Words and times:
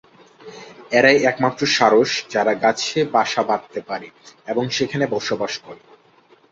এরাই 0.91 1.19
একমাত্র 1.23 1.61
সারস 1.75 2.11
যারা 2.29 2.53
গাছে 2.63 2.99
বাসা 3.13 3.41
বাঁধতে 3.43 3.79
পারে 3.89 4.07
এবং 4.47 4.63
সেখানে 4.77 5.05
বসবাস 5.07 5.53
করে। 5.65 5.81